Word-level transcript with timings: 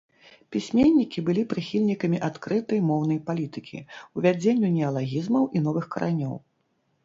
Пісьменнікі 0.53 1.23
былі 1.27 1.43
прыхільнікамі 1.51 2.17
адкрытай 2.29 2.79
моўнай 2.93 3.19
палітыкі, 3.29 3.85
увядзенню 4.21 4.75
неалагізмаў 4.81 5.43
і 5.57 5.67
новых 5.71 5.85
каранёў. 5.97 6.35